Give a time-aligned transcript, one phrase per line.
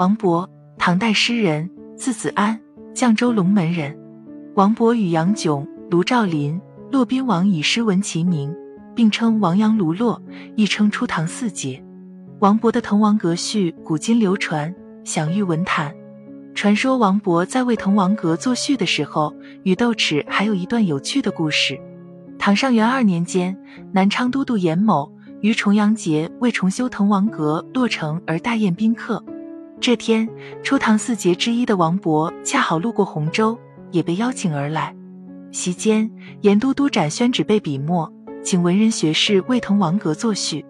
[0.00, 0.48] 王勃，
[0.78, 2.58] 唐代诗人，字子安，
[2.94, 3.94] 绛州龙门人。
[4.54, 6.58] 王勃与杨炯、卢照邻、
[6.90, 8.50] 骆宾王以诗文齐名，
[8.94, 10.22] 并称王杨卢骆，
[10.56, 11.84] 亦称初唐四杰。
[12.38, 14.74] 王勃的《滕王阁序》古今流传，
[15.04, 15.94] 享誉文坛。
[16.54, 21.78] 传说王勃在为《滕王阁》作序的时候，与窦齿还有一段有趣的故事。
[22.38, 23.54] 唐上元二年间，
[23.92, 25.12] 南昌都督严某
[25.42, 29.22] 于重阳节为重修滕王阁落成而大宴宾客。
[29.80, 30.28] 这天，
[30.62, 33.58] 初唐四杰之一的王勃恰好路过洪州，
[33.90, 34.94] 也被邀请而来。
[35.52, 36.10] 席间，
[36.42, 38.12] 严都督展宣纸备笔墨，
[38.44, 40.62] 请文人学士为滕王阁作序。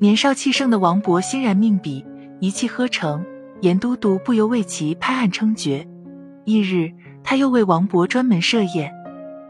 [0.00, 2.04] 年少气盛的王勃欣然命笔，
[2.40, 3.24] 一气呵成。
[3.60, 5.84] 严都督不由为其拍案称绝。
[6.44, 6.92] 翌日，
[7.24, 8.92] 他又为王勃专门设宴，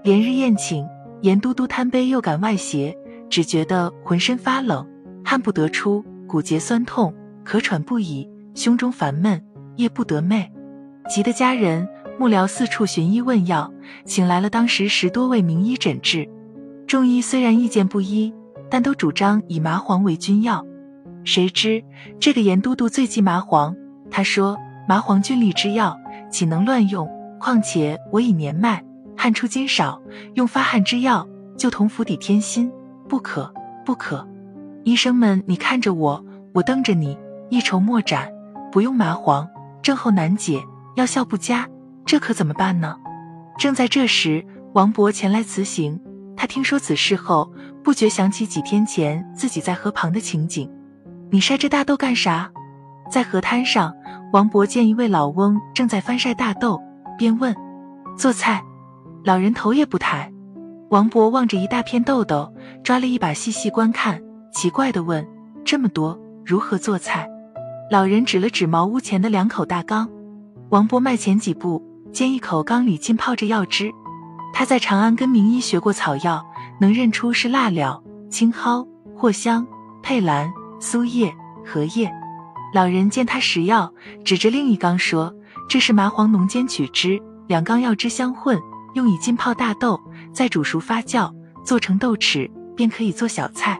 [0.02, 0.86] 连日宴请。
[1.22, 2.96] 严都督贪杯又感外邪，
[3.28, 4.86] 只觉得浑身发冷，
[5.24, 7.12] 汗不得出，骨节酸痛，
[7.44, 9.42] 咳喘不已，胸中烦闷，
[9.76, 10.48] 夜不得寐，
[11.08, 13.72] 急得家人幕僚四处寻医问药，
[14.04, 16.28] 请来了当时十多位名医诊治。
[16.86, 18.32] 众医虽然意见不一，
[18.70, 20.64] 但都主张以麻黄为君药。
[21.24, 21.82] 谁知
[22.18, 23.76] 这个严都督最忌麻黄，
[24.10, 24.56] 他说
[24.88, 25.98] ：“麻黄峻利之药，
[26.30, 27.08] 岂能乱用？
[27.38, 28.82] 况且我已年迈。”
[29.16, 30.00] 汗出筋少，
[30.34, 32.70] 用发汗之药就同釜底添薪，
[33.08, 33.52] 不可
[33.84, 34.26] 不可！
[34.84, 37.18] 医生们，你看着我，我瞪着你，
[37.50, 38.32] 一筹莫展。
[38.70, 39.48] 不用麻黄，
[39.82, 40.62] 症候难解，
[40.96, 41.68] 药效不佳，
[42.04, 42.96] 这可怎么办呢？
[43.58, 44.44] 正在这时，
[44.74, 46.00] 王勃前来辞行。
[46.36, 47.50] 他听说此事后，
[47.82, 50.70] 不觉想起几天前自己在河旁的情景。
[51.30, 52.50] 你晒这大豆干啥？
[53.10, 53.92] 在河滩上，
[54.32, 56.80] 王勃见一位老翁正在翻晒大豆，
[57.16, 57.54] 便问
[58.16, 58.62] ：“做菜？”
[59.24, 60.30] 老人头也不抬，
[60.90, 62.52] 王勃望着一大片豆豆，
[62.84, 64.22] 抓了一把细细观看，
[64.52, 65.26] 奇怪地问
[65.64, 67.28] ：“这么多，如何做菜？”
[67.90, 70.10] 老人指了指茅屋前的两口大缸，
[70.68, 73.90] 王勃迈前几步，见一口缸里浸泡着药汁。
[74.52, 76.44] 他在长安跟名医学过草药，
[76.78, 79.66] 能认出是辣料、青蒿、藿香、
[80.02, 81.34] 佩兰、苏叶、
[81.64, 82.12] 荷叶。
[82.74, 83.90] 老人见他识药，
[84.22, 85.34] 指着另一缸说
[85.66, 88.60] ：“这是麻黄浓煎取汁，两缸药汁相混。”
[88.94, 90.00] 用以浸泡大豆，
[90.32, 91.32] 再煮熟发酵，
[91.64, 93.78] 做成豆豉，便可以做小菜。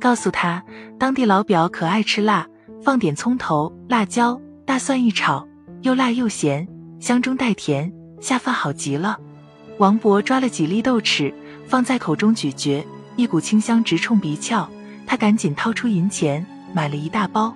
[0.00, 0.62] 告诉他，
[0.98, 2.46] 当地老表可爱吃辣，
[2.82, 5.46] 放点葱头、辣椒、大蒜一炒，
[5.82, 6.66] 又辣又咸，
[6.98, 9.18] 香中带甜，下饭好极了。
[9.78, 11.32] 王勃抓了几粒豆豉，
[11.66, 12.84] 放在口中咀嚼，
[13.16, 14.66] 一股清香直冲鼻窍。
[15.06, 17.54] 他赶紧掏出银钱，买了一大包。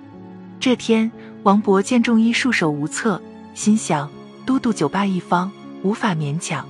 [0.59, 1.11] 这天，
[1.43, 3.19] 王勃见众医束手无策，
[3.55, 4.09] 心想：
[4.45, 6.65] 都督酒吧一方，无法勉强。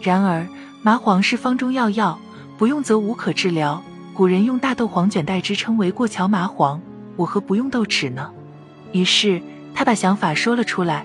[0.00, 0.46] 然而
[0.82, 2.16] 麻黄是方中药药，
[2.56, 3.82] 不用则无可治疗。
[4.14, 6.80] 古人用大豆黄卷代之，称为过桥麻黄。
[7.18, 8.30] 我何不用豆豉呢？
[8.92, 9.42] 于是
[9.74, 11.04] 他把想法说了出来。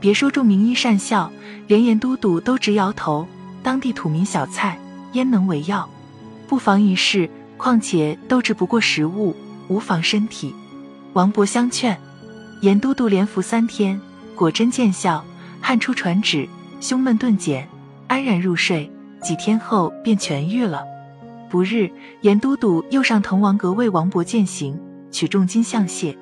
[0.00, 1.30] 别说众名医善笑，
[1.68, 3.26] 连严都督都直摇头。
[3.62, 4.78] 当地土民小菜，
[5.12, 5.88] 焉能为药？
[6.48, 7.30] 不妨一试。
[7.56, 9.34] 况且豆豉不过食物，
[9.68, 10.52] 无妨身体。
[11.12, 11.96] 王勃相劝，
[12.60, 13.98] 严都督连服三天，
[14.34, 15.24] 果真见效，
[15.60, 16.48] 汗出传旨，
[16.80, 17.66] 胸闷顿减。
[18.08, 18.90] 安然入睡，
[19.22, 20.82] 几天后便痊愈了。
[21.48, 21.90] 不日，
[22.22, 24.78] 严都督又上滕王阁为王勃饯行，
[25.14, 26.18] 取重金相谢。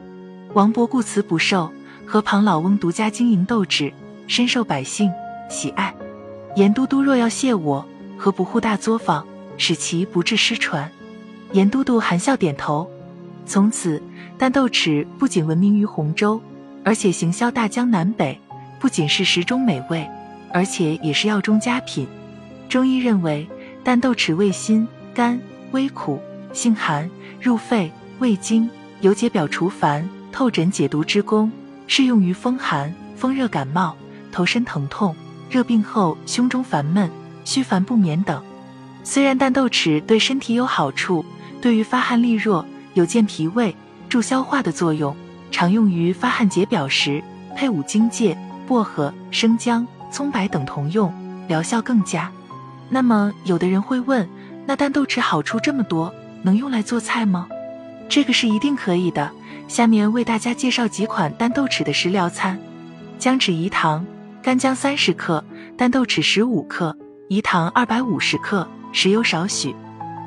[0.53, 1.72] 王勃故辞不受。
[2.04, 3.91] 和旁老翁独家经营豆豉，
[4.26, 5.10] 深受百姓
[5.48, 5.94] 喜爱。
[6.56, 7.82] 严都督若要谢我，
[8.19, 9.26] 何不护大作坊，
[9.56, 10.91] 使其不致失传？
[11.52, 12.86] 严都督含笑点头。
[13.47, 14.02] 从此，
[14.36, 16.38] 但豆豉不仅闻名于洪州，
[16.84, 18.38] 而且行销大江南北。
[18.78, 20.06] 不仅是食中美味。
[20.52, 22.06] 而且也是药中佳品。
[22.69, 23.48] 中医认为，
[23.82, 26.20] 淡豆豉味辛、甘、微苦，
[26.52, 27.10] 性寒，
[27.41, 28.69] 入肺、胃经，
[29.02, 31.50] 有解表除烦、透疹解毒之功，
[31.88, 33.96] 适用于风寒、风热感冒、
[34.30, 35.14] 头身疼痛、
[35.50, 37.10] 热病后胸中烦闷、
[37.44, 38.40] 虚烦不眠等。
[39.02, 41.24] 虽然淡豆豉对身体有好处，
[41.60, 42.64] 对于发汗利弱、
[42.94, 43.74] 有健脾胃、
[44.08, 45.16] 助消化的作用，
[45.50, 47.20] 常用于发汗解表时，
[47.56, 48.38] 配五荆芥、
[48.69, 49.87] 薄荷、生姜。
[50.12, 51.10] 葱白等同用，
[51.48, 52.31] 疗效更佳。
[52.90, 54.28] 那么，有的人会问，
[54.66, 56.12] 那淡豆豉好处这么多，
[56.43, 57.48] 能用来做菜吗？
[58.12, 59.31] 这个是一定可以的。
[59.69, 62.61] 下面为大家介绍几款淡豆豉的食疗餐：
[63.19, 64.05] 姜豉饴糖，
[64.43, 65.43] 干姜三十克，
[65.79, 66.94] 淡豆豉十五克，
[67.31, 69.75] 饴糖二百五十克，食油少许。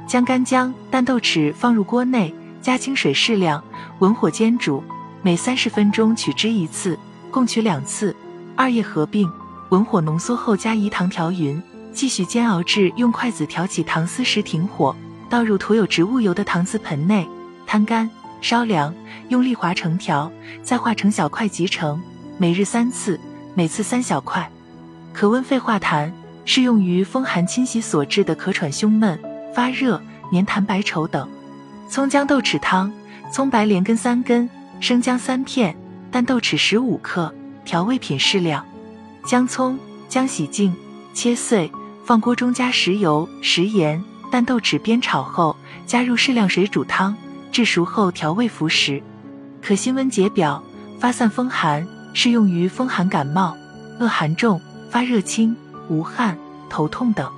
[0.08, 3.64] 将干姜、淡豆豉放入锅内，加清水适量，
[4.00, 4.84] 文火煎煮，
[5.22, 6.98] 每三十分钟取汁一次，
[7.30, 8.16] 共取两次，
[8.56, 9.30] 二叶合并。
[9.70, 11.62] 文火浓缩后，加饴糖调匀，
[11.94, 14.96] 继续煎熬至用筷子挑起糖丝时停火，
[15.30, 17.28] 倒入涂有植物油的搪瓷盆内，
[17.66, 18.10] 摊干，
[18.42, 18.94] 烧凉，
[19.30, 20.32] 用力划成条，
[20.64, 22.02] 再化成小块即成。
[22.38, 23.20] 每日三次，
[23.54, 24.50] 每次三小块，
[25.14, 26.12] 可温肺化痰，
[26.44, 29.20] 适用于风寒侵袭所致的咳喘、胸闷、
[29.54, 30.02] 发热、
[30.32, 31.28] 黏痰、白稠等。
[31.90, 32.92] 葱姜豆豉汤：
[33.32, 35.76] 葱白连根三根，生姜三片，
[36.12, 37.34] 淡豆豉十五克，
[37.64, 38.66] 调味品适量。
[39.26, 39.80] 姜葱：
[40.10, 40.76] 姜洗净，
[41.14, 41.72] 切碎，
[42.04, 47.16] 放锅中加食油、食盐、淡豆豉煸炒后，加入适量水煮汤。
[47.56, 49.02] 制熟后调味服食，
[49.62, 50.62] 可辛温解表、
[51.00, 53.56] 发散风寒，适用于风寒感冒、
[53.98, 54.60] 恶寒重、
[54.90, 55.56] 发热轻、
[55.88, 56.38] 无汗、
[56.70, 57.32] 头痛等。